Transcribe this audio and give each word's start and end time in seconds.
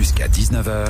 Jusqu'à 0.00 0.28
19h. 0.28 0.86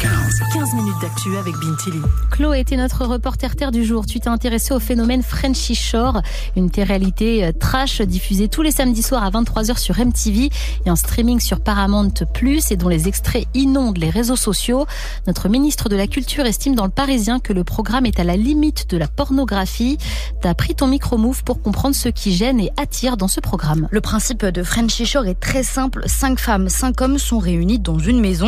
15. 0.00 0.10
15 0.54 0.74
minutes 0.74 1.00
d'actu 1.00 1.36
avec 1.36 1.54
Bintili. 1.54 2.00
Chloé 2.32 2.58
était 2.58 2.76
notre 2.76 3.04
reporter 3.04 3.54
terre 3.54 3.70
du 3.70 3.84
jour. 3.84 4.06
Tu 4.06 4.18
t'es 4.18 4.28
intéressé 4.28 4.74
au 4.74 4.80
phénomène 4.80 5.22
Frenchy 5.22 5.76
Shore, 5.76 6.20
une 6.56 6.68
télé-réalité 6.68 7.44
euh, 7.44 7.52
trash 7.52 8.00
diffusée 8.00 8.48
tous 8.48 8.62
les 8.62 8.72
samedis 8.72 9.04
soirs 9.04 9.22
à 9.22 9.30
23h 9.30 9.78
sur 9.78 10.04
MTV 10.04 10.50
et 10.84 10.90
en 10.90 10.96
streaming 10.96 11.38
sur 11.38 11.60
Paramount 11.60 12.12
Plus 12.34 12.72
et 12.72 12.76
dont 12.76 12.88
les 12.88 13.06
extraits 13.06 13.46
inondent 13.54 13.98
les 13.98 14.10
réseaux 14.10 14.34
sociaux. 14.34 14.84
Notre 15.28 15.48
ministre 15.48 15.88
de 15.88 15.94
la 15.94 16.08
Culture 16.08 16.44
estime 16.44 16.74
dans 16.74 16.86
le 16.86 16.90
Parisien 16.90 17.38
que 17.38 17.52
le 17.52 17.62
programme 17.62 18.04
est 18.04 18.18
à 18.18 18.24
la 18.24 18.36
limite 18.36 18.90
de 18.90 18.96
la 18.96 19.06
pornographie. 19.06 19.96
T'as 20.42 20.54
pris 20.54 20.74
ton 20.74 20.88
micro-move 20.88 21.44
pour 21.44 21.62
comprendre 21.62 21.94
ce 21.94 22.08
qui 22.08 22.34
gêne 22.34 22.58
et 22.58 22.72
attire 22.76 23.16
dans 23.16 23.28
ce 23.28 23.38
programme. 23.38 23.86
Le 23.92 24.00
principe 24.00 24.44
de 24.44 24.64
Frenchy 24.64 25.06
Shore 25.06 25.26
est 25.26 25.38
très 25.38 25.62
simple. 25.62 26.02
Cinq 26.06 26.40
femmes, 26.40 26.68
cinq 26.68 27.00
hommes 27.00 27.18
sont 27.18 27.38
réunis 27.38 27.78
dans 27.78 28.00
une 28.00 28.18
maison. 28.18 28.39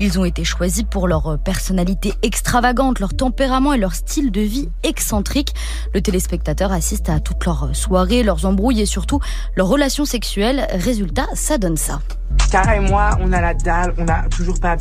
Ils 0.00 0.18
ont 0.18 0.24
été 0.24 0.44
choisis 0.44 0.84
pour 0.84 1.08
leur 1.08 1.38
personnalité 1.38 2.14
extravagante, 2.22 3.00
leur 3.00 3.14
tempérament 3.14 3.72
et 3.72 3.78
leur 3.78 3.94
style 3.94 4.30
de 4.30 4.40
vie 4.40 4.68
excentrique. 4.82 5.54
Le 5.94 6.00
téléspectateur 6.00 6.72
assiste 6.72 7.08
à 7.08 7.20
toutes 7.20 7.44
leurs 7.44 7.74
soirées, 7.74 8.22
leurs 8.22 8.46
embrouilles 8.46 8.80
et 8.80 8.86
surtout 8.86 9.20
leurs 9.56 9.68
relations 9.68 10.04
sexuelles. 10.04 10.66
Résultat, 10.72 11.26
ça 11.34 11.58
donne 11.58 11.76
ça. 11.76 12.00
Cara 12.50 12.76
et 12.76 12.80
moi, 12.80 13.18
on 13.20 13.32
a 13.32 13.40
la 13.40 13.54
dalle, 13.54 13.94
on 13.98 14.06
a 14.08 14.28
toujours 14.28 14.60
pas 14.60 14.76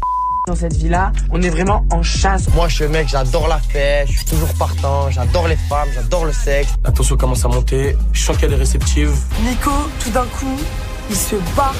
dans 0.47 0.55
cette 0.55 0.75
vie-là. 0.75 1.11
On 1.31 1.41
est 1.41 1.49
vraiment 1.49 1.85
en 1.91 2.03
chasse. 2.03 2.47
Moi, 2.53 2.67
je 2.67 2.75
suis 2.75 2.83
le 2.83 2.91
mec, 2.91 3.07
j'adore 3.07 3.47
la 3.47 3.57
fête, 3.59 4.07
je 4.07 4.17
suis 4.17 4.25
toujours 4.25 4.53
partant, 4.59 5.09
j'adore 5.09 5.47
les 5.47 5.55
femmes, 5.55 5.87
j'adore 5.93 6.25
le 6.25 6.33
sexe. 6.33 6.75
La 6.83 6.91
tension 6.91 7.17
commence 7.17 7.43
à 7.45 7.47
monter, 7.47 7.95
je 8.13 8.21
sens 8.21 8.37
qu'elle 8.37 8.53
est 8.53 8.57
réceptive. 8.57 9.11
Nico, 9.43 9.71
tout 10.03 10.11
d'un 10.11 10.25
coup, 10.25 10.59
il 11.09 11.15
se 11.15 11.35
bat 11.55 11.71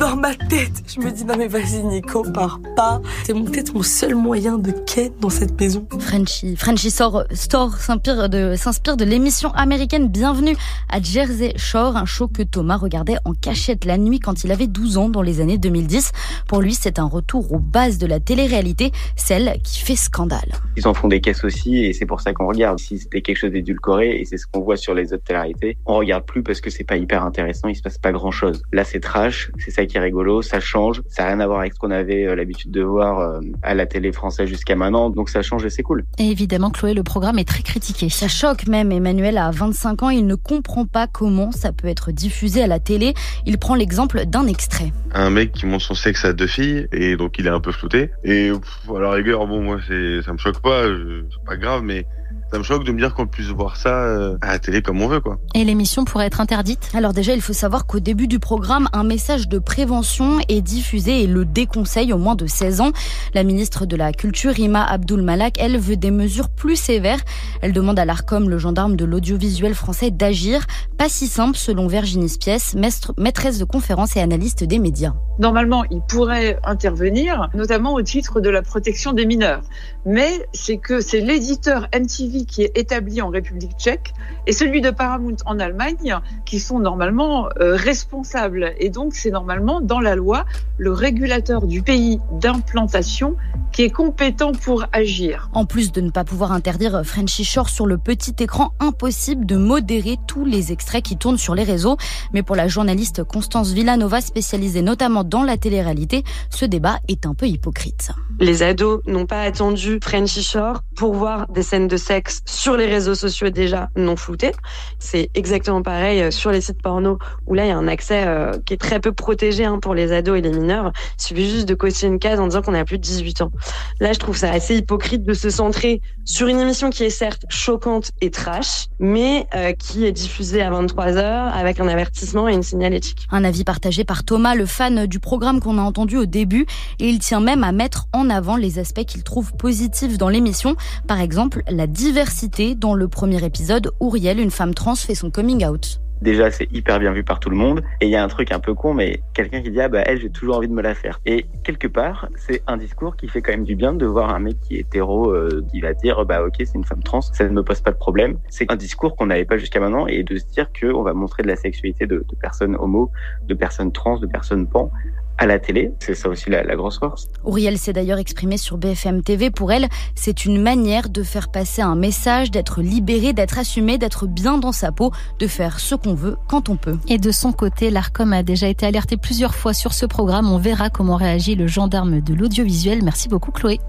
dans 0.00 0.16
ma 0.16 0.34
tête. 0.34 0.82
Je 0.86 0.98
me 0.98 1.10
dis, 1.10 1.26
non 1.26 1.34
mais 1.36 1.46
vas-y 1.46 1.82
Nico, 1.84 2.22
pars 2.32 2.58
pas. 2.74 3.02
C'est 3.22 3.34
peut-être 3.34 3.74
mon 3.74 3.82
seul 3.82 4.14
moyen 4.14 4.56
de 4.56 4.72
quête 4.72 5.12
dans 5.20 5.28
cette 5.28 5.60
maison. 5.60 5.86
Frenchy, 5.98 6.56
Frenchy 6.56 6.90
Store, 6.90 7.24
Store 7.32 7.76
s'inspire 7.76 8.30
de, 8.30 8.54
s'inspire 8.56 8.96
de 8.96 9.04
l'émission 9.04 9.52
américaine 9.52 10.08
Bienvenue 10.08 10.56
à 10.88 11.02
Jersey 11.02 11.52
Shore, 11.56 11.98
un 11.98 12.06
show 12.06 12.28
que 12.28 12.42
Thomas 12.42 12.78
regardait 12.78 13.18
en 13.26 13.34
cachette 13.34 13.84
la 13.84 13.98
nuit 13.98 14.20
quand 14.20 14.42
il 14.42 14.50
avait 14.52 14.68
12 14.68 14.96
ans 14.96 15.10
dans 15.10 15.20
les 15.20 15.42
années 15.42 15.58
2010. 15.58 16.12
Pour 16.48 16.62
lui, 16.62 16.72
c'est 16.72 16.98
un 16.98 17.04
retour 17.04 17.52
aux 17.52 17.58
bases 17.58 17.98
de 17.98 18.06
la 18.06 18.20
télé-réalité, 18.20 18.92
celle 19.16 19.60
qui 19.62 19.80
fait 19.80 19.96
scandale. 19.96 20.54
Ils 20.78 20.88
en 20.88 20.94
font 20.94 21.08
des 21.08 21.20
caisses 21.20 21.44
aussi 21.44 21.84
et 21.84 21.92
c'est 21.92 22.06
pour 22.06 22.22
ça 22.22 22.32
qu'on 22.32 22.46
regarde. 22.46 22.78
Si 22.78 22.98
c'était 22.98 23.20
quelque 23.20 23.36
chose 23.36 23.52
d'édulcoré 23.52 24.18
et 24.18 24.24
c'est 24.24 24.38
ce 24.38 24.46
qu'on 24.46 24.60
voit 24.60 24.78
sur 24.78 24.94
les 24.94 25.12
autres 25.12 25.24
télé-réalités, 25.24 25.76
on 25.84 25.96
regarde 25.96 26.24
plus 26.24 26.42
parce 26.42 26.62
que 26.62 26.70
c'est 26.70 26.84
pas 26.84 26.96
hyper 26.96 27.22
intéressant, 27.22 27.68
il 27.68 27.76
se 27.76 27.82
passe 27.82 27.98
pas 27.98 28.12
grand 28.12 28.30
chose. 28.30 28.62
Là, 28.72 28.84
c'est 28.84 29.00
trash, 29.00 29.50
c'est 29.58 29.70
ça 29.70 29.84
qui 29.90 29.96
est 29.98 30.00
rigolo, 30.00 30.42
ça 30.42 30.60
change, 30.60 31.02
ça 31.08 31.22
n'a 31.22 31.28
rien 31.30 31.40
à 31.40 31.46
voir 31.46 31.60
avec 31.60 31.74
ce 31.74 31.78
qu'on 31.78 31.90
avait 31.90 32.26
euh, 32.26 32.34
l'habitude 32.34 32.70
de 32.70 32.82
voir 32.82 33.18
euh, 33.18 33.40
à 33.62 33.74
la 33.74 33.86
télé 33.86 34.12
française 34.12 34.48
jusqu'à 34.48 34.76
maintenant, 34.76 35.10
donc 35.10 35.28
ça 35.28 35.42
change 35.42 35.64
et 35.64 35.70
c'est 35.70 35.82
cool. 35.82 36.04
Et 36.18 36.30
évidemment, 36.30 36.70
Chloé, 36.70 36.94
le 36.94 37.02
programme 37.02 37.38
est 37.38 37.48
très 37.48 37.62
critiqué. 37.62 38.08
Ça 38.08 38.28
choque 38.28 38.66
même. 38.66 38.92
Emmanuel 38.92 39.38
a 39.38 39.50
25 39.50 40.02
ans, 40.02 40.10
il 40.10 40.26
ne 40.26 40.34
comprend 40.34 40.86
pas 40.86 41.06
comment 41.06 41.52
ça 41.52 41.72
peut 41.72 41.88
être 41.88 42.12
diffusé 42.12 42.62
à 42.62 42.66
la 42.66 42.78
télé. 42.78 43.14
Il 43.46 43.58
prend 43.58 43.74
l'exemple 43.74 44.24
d'un 44.26 44.46
extrait. 44.46 44.92
Un 45.12 45.30
mec 45.30 45.52
qui 45.52 45.66
montre 45.66 45.84
son 45.84 45.94
sexe 45.94 46.24
à 46.24 46.32
deux 46.32 46.46
filles 46.46 46.86
et 46.92 47.16
donc 47.16 47.38
il 47.38 47.46
est 47.46 47.50
un 47.50 47.60
peu 47.60 47.72
flouté. 47.72 48.10
Et 48.24 48.50
pff, 48.50 48.96
à 48.96 49.00
la 49.00 49.10
rigueur, 49.10 49.46
bon, 49.46 49.60
moi, 49.60 49.78
c'est, 49.86 50.22
ça 50.22 50.32
me 50.32 50.38
choque 50.38 50.60
pas, 50.60 50.84
c'est 50.84 51.44
pas 51.44 51.56
grave, 51.56 51.82
mais 51.82 52.06
ça 52.52 52.58
me 52.58 52.62
choque 52.64 52.84
de 52.84 52.92
me 52.92 52.98
dire 52.98 53.14
qu'on 53.14 53.26
puisse 53.26 53.46
voir 53.48 53.76
ça 53.76 53.90
euh, 54.04 54.36
à 54.42 54.48
la 54.52 54.58
télé 54.58 54.82
comme 54.82 55.00
on 55.00 55.08
veut, 55.08 55.20
quoi. 55.20 55.38
Et 55.54 55.64
l'émission 55.64 56.04
pourrait 56.04 56.26
être 56.26 56.40
interdite? 56.40 56.90
Alors 56.94 57.12
déjà, 57.12 57.34
il 57.34 57.40
faut 57.42 57.52
savoir 57.52 57.86
qu'au 57.86 58.00
début 58.00 58.26
du 58.26 58.38
programme, 58.38 58.88
un 58.92 59.04
message 59.04 59.48
de 59.48 59.58
prévention 59.58 60.38
est 60.48 60.60
diffusé 60.60 61.22
et 61.22 61.26
le 61.26 61.44
déconseille 61.44 62.12
au 62.12 62.18
moins 62.18 62.34
de 62.34 62.46
16 62.46 62.80
ans. 62.80 62.90
La 63.34 63.44
ministre 63.44 63.86
de 63.86 63.96
la 63.96 64.12
Culture, 64.12 64.52
Rima 64.52 64.84
Abdul 64.84 65.22
Malak, 65.22 65.56
elle 65.60 65.78
veut 65.78 65.96
des 65.96 66.10
mesures 66.10 66.48
plus 66.48 66.76
sévères. 66.76 67.20
Elle 67.62 67.72
demande 67.72 67.98
à 67.98 68.04
l'ARCOM, 68.04 68.48
le 68.48 68.58
gendarme 68.58 68.96
de 68.96 69.04
l'audiovisuel 69.04 69.74
français, 69.74 70.10
d'agir. 70.10 70.66
Pas 70.98 71.08
si 71.08 71.26
simple 71.28 71.56
selon 71.56 71.86
Virginie 71.86 72.28
Spies, 72.28 72.76
maître- 72.76 73.14
maîtresse 73.16 73.58
de 73.58 73.64
conférences 73.64 74.16
et 74.16 74.20
analyste 74.20 74.64
des 74.64 74.78
médias. 74.78 75.14
Normalement, 75.38 75.84
il 75.90 76.00
pourrait 76.08 76.58
intervenir, 76.64 77.48
notamment 77.54 77.94
au 77.94 78.02
titre 78.02 78.40
de 78.40 78.50
la 78.50 78.62
protection 78.62 79.12
des 79.12 79.24
mineurs. 79.24 79.62
Mais 80.04 80.46
c'est 80.52 80.76
que 80.78 81.00
c'est 81.00 81.20
l'éditeur 81.20 81.86
MTV 81.94 82.39
qui 82.46 82.62
est 82.62 82.76
établi 82.76 83.22
en 83.22 83.28
République 83.28 83.72
tchèque 83.78 84.14
et 84.46 84.52
celui 84.52 84.80
de 84.80 84.90
Paramount 84.90 85.36
en 85.46 85.58
Allemagne 85.58 86.16
qui 86.44 86.60
sont 86.60 86.78
normalement 86.78 87.48
euh, 87.60 87.76
responsables. 87.76 88.72
Et 88.78 88.88
donc, 88.88 89.14
c'est 89.14 89.30
normalement 89.30 89.80
dans 89.80 90.00
la 90.00 90.14
loi 90.14 90.44
le 90.78 90.92
régulateur 90.92 91.66
du 91.66 91.82
pays 91.82 92.20
d'implantation 92.32 93.36
qui 93.72 93.82
est 93.82 93.90
compétent 93.90 94.52
pour 94.52 94.84
agir. 94.92 95.48
En 95.52 95.64
plus 95.64 95.92
de 95.92 96.00
ne 96.00 96.10
pas 96.10 96.24
pouvoir 96.24 96.52
interdire 96.52 97.02
Frenchy 97.04 97.44
Shore 97.44 97.68
sur 97.68 97.86
le 97.86 97.98
petit 97.98 98.34
écran, 98.40 98.72
impossible 98.80 99.46
de 99.46 99.56
modérer 99.56 100.16
tous 100.26 100.44
les 100.44 100.72
extraits 100.72 101.04
qui 101.04 101.16
tournent 101.16 101.38
sur 101.38 101.54
les 101.54 101.64
réseaux. 101.64 101.96
Mais 102.32 102.42
pour 102.42 102.56
la 102.56 102.68
journaliste 102.68 103.24
Constance 103.24 103.72
Villanova, 103.72 104.20
spécialisée 104.20 104.82
notamment 104.82 105.24
dans 105.24 105.42
la 105.42 105.56
télé-réalité, 105.56 106.24
ce 106.50 106.64
débat 106.64 106.98
est 107.08 107.26
un 107.26 107.34
peu 107.34 107.46
hypocrite. 107.46 108.10
Les 108.38 108.62
ados 108.62 109.00
n'ont 109.06 109.26
pas 109.26 109.42
attendu 109.42 109.98
Frenchy 110.02 110.42
Shore 110.42 110.82
pour 110.96 111.14
voir 111.14 111.46
des 111.48 111.62
scènes 111.62 111.88
de 111.88 111.96
sexe 111.96 112.42
sur 112.46 112.76
les 112.76 112.86
réseaux 112.86 113.14
sociaux 113.14 113.50
déjà 113.50 113.90
non 113.96 114.16
floutées. 114.16 114.52
C'est 114.98 115.30
exactement 115.34 115.82
pareil 115.82 116.22
euh, 116.22 116.30
sur 116.30 116.50
les 116.50 116.60
sites 116.60 116.82
porno 116.82 117.18
où 117.46 117.54
là 117.54 117.64
il 117.64 117.68
y 117.68 117.72
a 117.72 117.76
un 117.76 117.88
accès 117.88 118.24
euh, 118.26 118.52
qui 118.64 118.74
est 118.74 118.78
très 118.78 119.00
peu 119.00 119.12
protégé 119.12 119.64
hein, 119.64 119.78
pour 119.80 119.94
les 119.94 120.12
ados 120.12 120.38
et 120.38 120.42
les 120.42 120.50
mineurs. 120.50 120.92
Il 121.18 121.22
suffit 121.22 121.50
juste 121.50 121.68
de 121.68 121.74
cocher 121.74 122.06
une 122.06 122.18
case 122.18 122.40
en 122.40 122.46
disant 122.46 122.62
qu'on 122.62 122.74
a 122.74 122.84
plus 122.84 122.98
de 122.98 123.02
18 123.02 123.42
ans. 123.42 123.52
Là 124.00 124.12
je 124.12 124.18
trouve 124.18 124.36
ça 124.36 124.50
assez 124.50 124.76
hypocrite 124.76 125.24
de 125.24 125.34
se 125.34 125.50
centrer 125.50 126.00
sur 126.24 126.48
une 126.48 126.60
émission 126.60 126.90
qui 126.90 127.04
est 127.04 127.10
certes 127.10 127.44
choquante 127.48 128.10
et 128.20 128.30
trash, 128.30 128.86
mais 128.98 129.46
euh, 129.54 129.72
qui 129.72 130.06
est 130.06 130.12
diffusée 130.12 130.62
à 130.62 130.70
23 130.70 131.16
heures 131.16 131.54
avec 131.54 131.80
un 131.80 131.88
avertissement 131.88 132.48
et 132.48 132.54
une 132.54 132.62
signalétique. 132.62 133.26
Un 133.30 133.44
avis 133.44 133.64
partagé 133.64 134.04
par 134.04 134.24
Thomas, 134.24 134.54
le 134.54 134.66
fan 134.66 135.06
du 135.06 135.20
programme 135.20 135.60
qu'on 135.60 135.78
a 135.78 135.82
entendu 135.82 136.16
au 136.16 136.26
début, 136.26 136.66
et 136.98 137.08
il 137.08 137.18
tient 137.18 137.40
même 137.40 137.64
à 137.64 137.72
mettre 137.72 138.06
en 138.12 138.30
avant 138.30 138.56
les 138.56 138.78
aspects 138.78 139.04
qu'il 139.04 139.22
trouve 139.22 139.52
positifs 139.54 140.18
dans 140.18 140.28
l'émission. 140.28 140.76
Par 141.06 141.20
exemple, 141.20 141.62
la 141.68 141.86
diversité 141.86 142.74
dans 142.74 142.94
le 142.94 143.08
premier 143.08 143.44
épisode, 143.44 143.90
Ouriel, 144.00 144.40
une 144.40 144.50
femme 144.50 144.74
trans, 144.74 144.94
fait 144.94 145.14
son 145.14 145.30
coming 145.30 145.66
out. 145.66 146.00
Déjà, 146.22 146.50
c'est 146.50 146.70
hyper 146.72 146.98
bien 146.98 147.12
vu 147.12 147.24
par 147.24 147.40
tout 147.40 147.50
le 147.50 147.56
monde. 147.56 147.82
Et 148.00 148.06
il 148.06 148.10
y 148.10 148.16
a 148.16 148.22
un 148.22 148.28
truc 148.28 148.52
un 148.52 148.60
peu 148.60 148.74
con, 148.74 148.94
mais 148.94 149.20
quelqu'un 149.34 149.62
qui 149.62 149.70
dit, 149.70 149.80
ah 149.80 149.88
bah, 149.88 150.02
elle, 150.04 150.20
j'ai 150.20 150.30
toujours 150.30 150.56
envie 150.56 150.68
de 150.68 150.72
me 150.72 150.82
la 150.82 150.94
faire. 150.94 151.20
Et 151.26 151.46
quelque 151.64 151.86
part, 151.86 152.28
c'est 152.36 152.62
un 152.66 152.76
discours 152.76 153.16
qui 153.16 153.28
fait 153.28 153.42
quand 153.42 153.52
même 153.52 153.64
du 153.64 153.74
bien 153.74 153.94
de 153.94 154.06
voir 154.06 154.34
un 154.34 154.38
mec 154.38 154.60
qui 154.60 154.76
est 154.76 154.80
hétéro, 154.80 155.30
euh, 155.30 155.64
qui 155.70 155.80
va 155.80 155.94
dire, 155.94 156.24
bah, 156.26 156.42
ok, 156.42 156.54
c'est 156.58 156.74
une 156.74 156.84
femme 156.84 157.02
trans, 157.02 157.22
ça 157.22 157.44
ne 157.44 157.50
me 157.50 157.62
pose 157.62 157.80
pas 157.80 157.92
de 157.92 157.96
problème. 157.96 158.38
C'est 158.48 158.70
un 158.70 158.76
discours 158.76 159.16
qu'on 159.16 159.26
n'avait 159.26 159.44
pas 159.44 159.56
jusqu'à 159.56 159.80
maintenant 159.80 160.06
et 160.06 160.22
de 160.22 160.36
se 160.36 160.46
dire 160.46 160.68
qu'on 160.78 161.02
va 161.02 161.14
montrer 161.14 161.42
de 161.42 161.48
la 161.48 161.56
sexualité 161.56 162.06
de, 162.06 162.24
de 162.28 162.36
personnes 162.36 162.76
homo, 162.76 163.10
de 163.46 163.54
personnes 163.54 163.92
trans, 163.92 164.18
de 164.18 164.26
personnes 164.26 164.66
pan 164.66 164.90
à 165.40 165.46
la 165.46 165.58
télé. 165.58 165.90
C'est 165.98 166.14
ça 166.14 166.28
aussi 166.28 166.50
la, 166.50 166.62
la 166.62 166.76
grosse 166.76 166.98
force. 166.98 167.26
Ouriel 167.44 167.78
s'est 167.78 167.94
d'ailleurs 167.94 168.18
exprimée 168.18 168.58
sur 168.58 168.76
BFM 168.76 169.22
TV. 169.22 169.50
Pour 169.50 169.72
elle, 169.72 169.88
c'est 170.14 170.44
une 170.44 170.60
manière 170.60 171.08
de 171.08 171.22
faire 171.22 171.50
passer 171.50 171.82
un 171.82 171.96
message, 171.96 172.50
d'être 172.50 172.82
libéré, 172.82 173.32
d'être 173.32 173.58
assumé, 173.58 173.98
d'être 173.98 174.26
bien 174.26 174.58
dans 174.58 174.72
sa 174.72 174.92
peau, 174.92 175.10
de 175.38 175.46
faire 175.46 175.80
ce 175.80 175.94
qu'on 175.94 176.14
veut 176.14 176.36
quand 176.46 176.68
on 176.68 176.76
peut. 176.76 176.98
Et 177.08 177.18
de 177.18 177.30
son 177.30 177.52
côté, 177.52 177.90
l'ARCOM 177.90 178.32
a 178.34 178.42
déjà 178.42 178.68
été 178.68 178.84
alerté 178.86 179.16
plusieurs 179.16 179.54
fois 179.54 179.72
sur 179.72 179.94
ce 179.94 180.04
programme. 180.04 180.52
On 180.52 180.58
verra 180.58 180.90
comment 180.90 181.16
réagit 181.16 181.56
le 181.56 181.66
gendarme 181.66 182.20
de 182.20 182.34
l'audiovisuel. 182.34 183.02
Merci 183.02 183.28
beaucoup 183.28 183.50
Chloé. 183.50 183.80